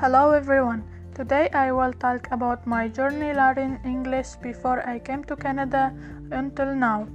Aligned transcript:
Hello 0.00 0.30
everyone. 0.30 0.82
Today 1.14 1.50
I 1.52 1.72
will 1.72 1.92
talk 1.92 2.28
about 2.30 2.66
my 2.66 2.88
journey 2.88 3.34
learning 3.34 3.80
English 3.84 4.28
before 4.36 4.80
I 4.88 4.98
came 4.98 5.24
to 5.24 5.36
Canada 5.36 5.92
until 6.30 6.74
now. 6.74 7.06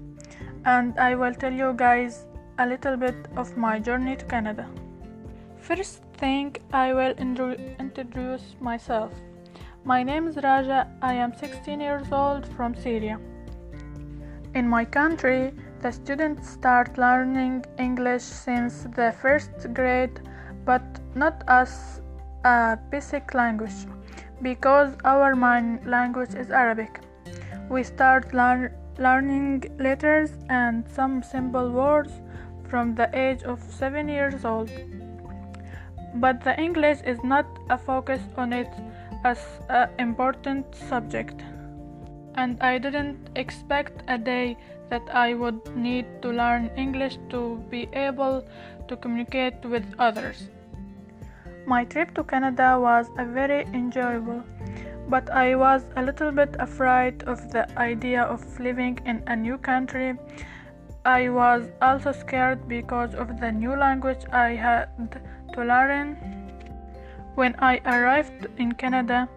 And 0.65 0.99
I 0.99 1.15
will 1.15 1.33
tell 1.33 1.51
you 1.51 1.73
guys 1.75 2.27
a 2.59 2.67
little 2.67 2.95
bit 2.95 3.15
of 3.35 3.57
my 3.57 3.79
journey 3.79 4.15
to 4.17 4.25
Canada. 4.25 4.67
First 5.57 6.03
thing 6.17 6.55
I 6.73 6.93
will 6.93 7.15
introduce 7.17 8.55
myself. 8.59 9.11
My 9.83 10.03
name 10.03 10.27
is 10.27 10.35
Raja. 10.35 10.87
I 11.01 11.13
am 11.13 11.33
16 11.33 11.79
years 11.79 12.11
old 12.11 12.45
from 12.55 12.75
Syria. 12.75 13.19
In 14.53 14.69
my 14.69 14.85
country, 14.85 15.53
the 15.81 15.91
students 15.91 16.51
start 16.51 16.99
learning 16.99 17.65
English 17.79 18.21
since 18.21 18.83
the 18.95 19.11
first 19.23 19.73
grade, 19.73 20.19
but 20.65 20.83
not 21.15 21.43
as 21.47 22.01
a 22.45 22.77
basic 22.91 23.33
language 23.33 23.87
because 24.41 24.93
our 25.03 25.35
main 25.35 25.79
language 25.85 26.35
is 26.35 26.51
Arabic. 26.51 27.01
We 27.69 27.83
start 27.83 28.33
learn, 28.33 28.71
learning 28.99 29.63
letters 29.79 30.31
and 30.49 30.87
some 30.87 31.23
simple 31.23 31.71
words 31.71 32.11
from 32.69 32.93
the 32.93 33.09
age 33.13 33.41
of 33.43 33.63
7 33.63 34.07
years 34.07 34.45
old. 34.45 34.69
But 36.15 36.43
the 36.43 36.55
English 36.61 37.01
is 37.01 37.19
not 37.23 37.47
a 37.69 37.77
focus 37.77 38.21
on 38.37 38.53
it 38.53 38.69
as 39.23 39.39
an 39.69 39.89
important 39.97 40.75
subject 40.75 41.41
and 42.35 42.61
I 42.61 42.77
didn't 42.77 43.29
expect 43.35 44.03
a 44.07 44.17
day 44.17 44.57
that 44.89 45.01
I 45.11 45.33
would 45.33 45.75
need 45.75 46.05
to 46.21 46.29
learn 46.29 46.69
English 46.77 47.17
to 47.29 47.57
be 47.71 47.87
able 47.93 48.45
to 48.87 48.97
communicate 48.97 49.65
with 49.65 49.85
others. 49.97 50.49
My 51.67 51.83
trip 51.83 52.13
to 52.13 52.23
Canada 52.23 52.77
was 52.79 53.09
a 53.17 53.25
very 53.25 53.65
enjoyable, 53.73 54.43
but 55.09 55.31
I 55.31 55.55
was 55.55 55.85
a 55.95 56.03
little 56.03 56.31
bit 56.31 56.55
afraid 56.59 57.23
of 57.23 57.51
the 57.51 57.65
idea 57.79 58.21
of 58.21 58.59
living 58.59 58.99
in 59.05 59.23
a 59.25 59.35
new 59.35 59.57
country. 59.57 60.13
I 61.05 61.29
was 61.29 61.69
also 61.81 62.11
scared 62.11 62.67
because 62.67 63.15
of 63.15 63.39
the 63.39 63.51
new 63.51 63.75
language 63.75 64.25
I 64.31 64.49
had 64.49 64.89
to 65.53 65.63
learn. 65.63 66.17
When 67.33 67.55
I 67.59 67.81
arrived 67.85 68.47
in 68.57 68.73
Canada, 68.73 69.27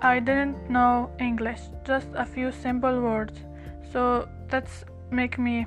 I 0.00 0.20
didn't 0.20 0.70
know 0.70 1.10
English, 1.18 1.60
just 1.84 2.08
a 2.14 2.24
few 2.24 2.50
simple 2.50 3.00
words. 3.00 3.38
So 3.92 4.26
that's 4.48 4.84
make 5.10 5.38
me 5.38 5.66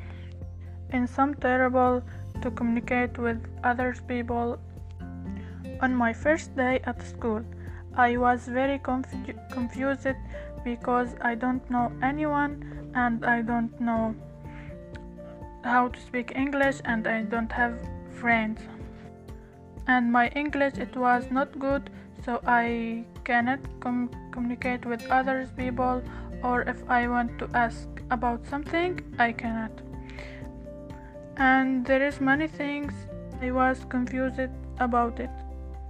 in 0.92 1.05
some 1.05 1.36
terrible 1.36 2.02
to 2.42 2.52
communicate 2.52 3.17
with 3.17 3.42
other 3.64 3.95
people. 4.08 4.59
On 5.80 5.94
my 5.95 6.11
first 6.11 6.56
day 6.56 6.80
at 6.86 7.02
school, 7.03 7.44
I 7.95 8.17
was 8.17 8.47
very 8.47 8.80
confu- 8.80 9.33
confused 9.52 10.08
because 10.64 11.16
I 11.22 11.36
don't 11.36 11.70
know 11.70 11.92
anyone 12.02 12.92
and 12.95 13.23
I 13.23 13.42
don't 13.44 13.80
know 13.80 14.16
how 15.64 15.89
to 15.89 16.00
speak 16.00 16.33
English 16.36 16.81
and 16.86 17.08
I 17.08 17.22
don't 17.23 17.52
have 17.52 17.78
friends. 18.20 18.61
And 19.88 20.11
my 20.11 20.30
English 20.30 20.78
it 20.78 20.95
was 20.95 21.30
not 21.30 21.59
good 21.59 21.89
so 22.25 22.42
I 22.45 23.05
cannot 23.23 23.59
com- 23.80 24.09
communicate 24.31 24.86
with 24.86 25.05
others 25.11 25.50
people 25.55 26.02
or 26.44 26.61
if 26.64 26.83
I 26.89 27.08
want 27.08 27.38
to 27.39 27.50
ask 27.53 27.88
about 28.09 28.48
something 28.48 29.00
I 29.20 29.31
cannot. 29.31 29.72
And 31.38 31.86
there 31.86 32.05
is 32.05 32.20
many 32.20 32.48
things 32.48 32.94
I 33.42 33.52
was 33.52 33.86
confused 33.89 34.50
about 34.80 35.20
it 35.20 35.30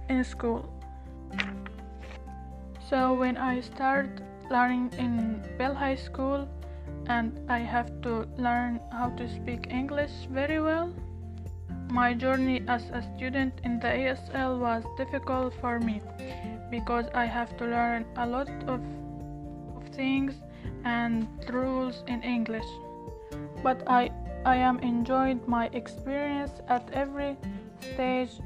in 0.08 0.24
school 0.24 0.68
so 2.88 3.12
when 3.12 3.36
I 3.36 3.60
start 3.60 4.20
learning 4.50 4.92
in 4.98 5.42
Bell 5.58 5.74
High 5.74 5.96
School 5.96 6.48
and 7.06 7.38
I 7.48 7.58
have 7.58 8.00
to 8.02 8.26
learn 8.38 8.80
how 8.92 9.10
to 9.10 9.28
speak 9.28 9.68
English 9.70 10.12
very 10.30 10.60
well 10.60 10.92
my 11.90 12.12
journey 12.12 12.62
as 12.68 12.90
a 12.90 13.02
student 13.02 13.54
in 13.64 13.80
the 13.80 13.88
ESL 13.88 14.58
was 14.58 14.84
difficult 14.96 15.54
for 15.60 15.80
me 15.80 16.02
because 16.70 17.06
I 17.14 17.24
have 17.24 17.56
to 17.58 17.64
learn 17.64 18.04
a 18.16 18.26
lot 18.26 18.48
of, 18.68 18.80
of 19.76 19.88
things 19.94 20.34
and 20.84 21.26
rules 21.48 22.04
in 22.06 22.22
English. 22.22 22.66
But 23.62 23.82
I 23.86 24.10
I 24.44 24.56
am 24.56 24.78
enjoyed 24.80 25.46
my 25.48 25.68
experience 25.72 26.52
at 26.68 26.88
every 26.92 27.36
stage 27.80 28.38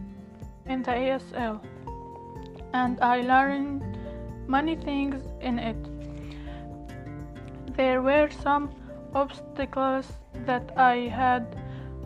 in 0.67 0.83
the 0.83 0.93
ESL 0.93 1.61
and 2.73 3.01
I 3.01 3.21
learned 3.21 3.83
many 4.47 4.77
things 4.77 5.23
in 5.41 5.59
it. 5.59 5.77
There 7.77 8.03
were 8.03 8.31
some 8.31 8.71
obstacles 9.15 10.07
that 10.47 10.73
I 10.77 11.09
had 11.09 11.57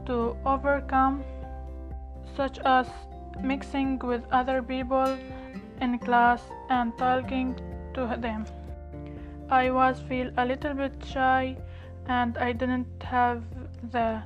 to 0.07 0.37
overcome, 0.45 1.25
such 2.37 2.59
as 2.61 2.87
mixing 3.43 3.99
with 3.99 4.23
other 4.31 4.63
people 4.63 5.17
in 5.81 5.99
class 5.99 6.43
and 6.71 6.97
talking 6.99 7.55
to 7.95 8.17
them. 8.19 8.45
I 9.51 9.71
was 9.71 10.01
feel 10.09 10.31
a 10.37 10.45
little 10.45 10.75
bit 10.75 10.93
shy 11.05 11.57
and 12.09 12.37
I 12.39 12.53
didn't 12.53 13.03
have 13.03 13.43
the 13.93 14.23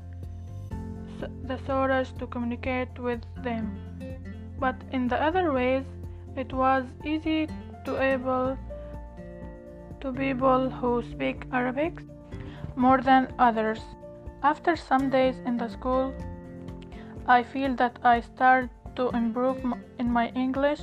the 1.45 1.59
courage 1.67 2.17
to 2.19 2.27
communicate 2.27 2.99
with 2.99 3.21
them. 3.43 3.77
But 4.61 4.77
in 4.93 5.09
the 5.09 5.21
other 5.21 5.53
ways, 5.53 5.85
it 6.37 6.53
was 6.53 6.85
easy 7.05 7.49
to 7.87 8.01
able 8.01 8.59
to 10.01 10.13
people 10.13 10.69
who 10.71 11.03
speak 11.03 11.47
Arabic 11.53 12.03
more 12.77 13.01
than 13.01 13.33
others. 13.39 13.81
After 14.43 14.77
some 14.77 15.11
days 15.11 15.37
in 15.47 15.57
the 15.57 15.69
school, 15.69 16.15
I 17.27 17.43
feel 17.43 17.75
that 17.77 17.99
I 18.03 18.21
start 18.21 18.71
to 18.97 19.09
improve 19.11 19.65
in 19.99 20.11
my 20.11 20.29
English 20.29 20.81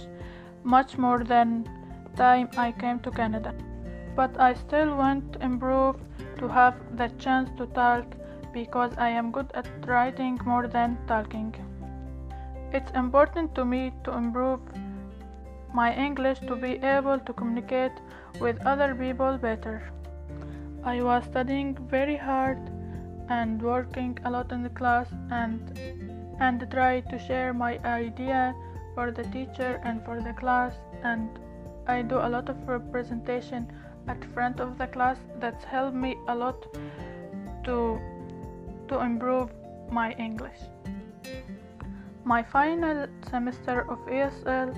much 0.64 0.98
more 0.98 1.24
than 1.24 1.70
time 2.16 2.50
I 2.58 2.72
came 2.72 3.00
to 3.02 3.12
Canada. 3.12 3.54
But 4.16 4.40
I 4.40 4.54
still 4.54 4.96
want 4.96 5.34
to 5.34 5.44
improve 5.44 5.96
to 6.40 6.48
have 6.48 6.76
the 6.98 7.10
chance 7.20 7.50
to 7.58 7.68
talk 7.68 8.06
because 8.54 8.92
I 8.98 9.10
am 9.10 9.32
good 9.32 9.52
at 9.54 9.68
writing 9.86 10.40
more 10.46 10.68
than 10.68 10.98
talking. 11.08 11.67
It's 12.74 12.92
important 12.92 13.56
to 13.56 13.66
me 13.66 13.94
to 14.04 14.14
improve 14.14 14.60
my 15.74 15.94
English 15.94 16.40
to 16.40 16.56
be 16.56 16.74
able 16.84 17.20
to 17.20 17.34
communicate 17.34 17.94
with 18.40 18.66
other 18.66 18.94
people 18.94 19.38
better. 19.38 19.90
I 20.84 21.02
was 21.02 21.24
studying 21.26 21.76
very 21.90 22.18
hard 22.18 22.58
and 23.30 23.62
working 23.62 24.18
a 24.26 24.32
lot 24.32 24.52
in 24.52 24.64
the 24.64 24.70
class 24.70 25.08
and 25.32 25.80
and 26.40 26.66
try 26.72 27.02
to 27.02 27.18
share 27.18 27.54
my 27.54 27.80
idea 27.84 28.54
for 28.96 29.12
the 29.12 29.24
teacher 29.24 29.82
and 29.84 30.04
for 30.06 30.22
the 30.22 30.34
class 30.34 30.74
and 31.04 31.40
I 31.88 32.02
do 32.02 32.18
a 32.18 32.30
lot 32.30 32.50
of 32.50 32.68
representation 32.68 33.72
at 34.08 34.24
front 34.34 34.60
of 34.60 34.78
the 34.78 34.88
class 34.88 35.18
that's 35.40 35.64
helped 35.64 35.96
me 35.96 36.16
a 36.28 36.36
lot 36.36 36.68
to 37.66 38.00
to 38.88 39.00
improve 39.00 39.52
my 39.92 40.12
English. 40.14 40.60
My 42.28 42.44
final 42.44 43.08
semester 43.30 43.90
of 43.90 44.00
ESL 44.00 44.76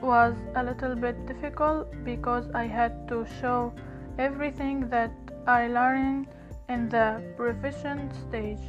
was 0.00 0.34
a 0.54 0.62
little 0.64 0.94
bit 0.94 1.26
difficult 1.26 1.92
because 2.04 2.48
I 2.54 2.68
had 2.68 3.06
to 3.08 3.26
show 3.38 3.74
everything 4.18 4.88
that 4.88 5.12
I 5.46 5.68
learned 5.68 6.28
in 6.70 6.88
the 6.88 7.20
revision 7.36 8.10
stage. 8.14 8.64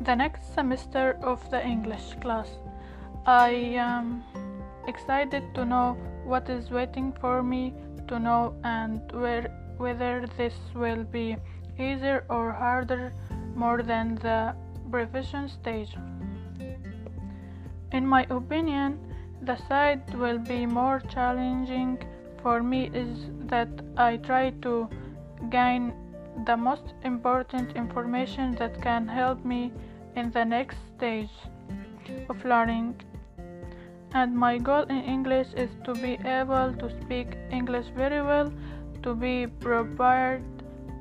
The 0.00 0.16
next 0.16 0.52
semester 0.54 1.16
of 1.22 1.48
the 1.52 1.64
English 1.64 2.16
class, 2.20 2.50
I 3.26 3.50
am 3.78 4.24
excited 4.88 5.44
to 5.54 5.64
know 5.64 5.96
what 6.24 6.50
is 6.50 6.72
waiting 6.72 7.12
for 7.12 7.44
me 7.44 7.74
to 8.08 8.18
know 8.18 8.56
and 8.64 9.00
where, 9.12 9.54
whether 9.76 10.26
this 10.36 10.54
will 10.74 11.04
be 11.04 11.36
easier 11.78 12.24
or 12.28 12.50
harder 12.50 13.12
more 13.54 13.82
than 13.82 14.16
the 14.16 14.56
revision 14.90 15.48
stage. 15.48 15.94
In 17.92 18.06
my 18.06 18.26
opinion, 18.30 18.98
the 19.42 19.56
side 19.68 20.14
will 20.14 20.38
be 20.38 20.66
more 20.66 21.00
challenging 21.08 21.98
for 22.42 22.62
me 22.62 22.90
is 22.92 23.30
that 23.46 23.68
I 23.96 24.16
try 24.16 24.50
to 24.62 24.88
gain 25.50 25.92
the 26.44 26.56
most 26.56 26.94
important 27.02 27.76
information 27.76 28.54
that 28.56 28.80
can 28.82 29.06
help 29.08 29.44
me 29.44 29.72
in 30.16 30.30
the 30.30 30.44
next 30.44 30.78
stage 30.96 31.30
of 32.28 32.44
learning. 32.44 33.00
And 34.12 34.36
my 34.36 34.58
goal 34.58 34.84
in 34.84 35.02
English 35.02 35.48
is 35.54 35.70
to 35.84 35.94
be 35.94 36.18
able 36.24 36.72
to 36.74 36.90
speak 37.02 37.36
English 37.50 37.86
very 37.96 38.22
well, 38.22 38.52
to 39.02 39.14
be 39.14 39.46
prepared 39.46 40.42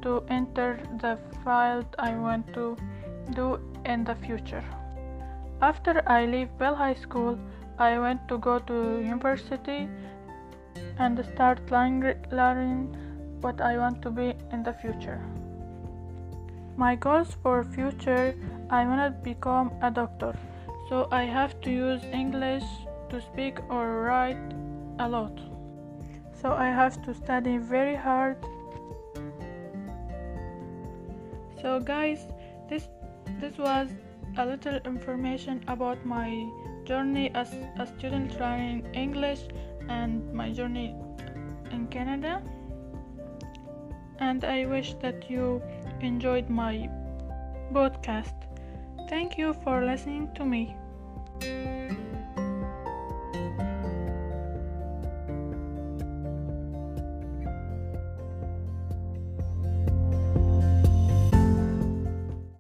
to 0.02 0.24
enter 0.30 0.80
the 1.02 1.18
field 1.44 1.86
I 1.98 2.16
want 2.16 2.54
to 2.54 2.76
do 3.34 3.60
in 3.86 4.04
the 4.04 4.16
future. 4.16 4.64
After 5.62 6.04
I 6.08 6.26
leave 6.26 6.58
Bell 6.58 6.76
High 6.76 6.96
School, 6.96 7.40
I 7.80 7.98
went 8.00 8.28
to 8.28 8.38
go 8.38 8.60
to 8.60 9.00
university 9.02 9.88
and 11.00 11.26
start 11.34 11.60
learning 11.72 12.96
what 13.42 13.62
I 13.62 13.78
want 13.78 14.02
to 14.02 14.10
be 14.10 14.34
in 14.52 14.64
the 14.64 14.74
future. 14.74 15.22
My 16.78 16.96
goals 16.96 17.36
for 17.42 17.64
future 17.64 18.36
I 18.70 18.86
want 18.86 19.02
to 19.02 19.22
become 19.24 19.72
a 19.82 19.92
doctor. 19.92 20.34
So 20.90 21.08
I 21.12 21.24
have 21.24 21.60
to 21.62 21.72
use 21.72 22.04
English 22.12 22.64
to 23.10 23.22
speak 23.22 23.60
or 23.70 24.04
write 24.04 24.54
a 25.00 25.08
lot. 25.08 25.40
So 26.42 26.52
I 26.52 26.68
have 26.68 27.02
to 27.06 27.14
study 27.14 27.58
very 27.58 27.96
hard. 27.96 28.38
So 31.62 31.80
guys, 31.80 32.26
this 32.70 32.88
this 33.40 33.58
was 33.58 33.90
a 34.38 34.46
little 34.46 34.78
information 34.86 35.64
about 35.68 36.06
my 36.06 36.48
journey 36.84 37.32
as 37.34 37.54
a 37.80 37.86
student 37.86 38.40
learning 38.40 38.86
English 38.94 39.42
and 39.90 40.34
my 40.34 40.52
journey 40.52 40.96
in 41.72 41.88
Canada. 41.88 42.42
And 44.20 44.44
I 44.44 44.66
wish 44.66 44.94
that 44.96 45.30
you 45.30 45.62
enjoyed 46.02 46.50
my 46.50 46.90
podcast. 47.74 48.34
Thank 49.10 49.38
you 49.38 49.54
for 49.64 49.86
listening 49.86 50.30
to 50.36 50.46
me. 50.46 50.76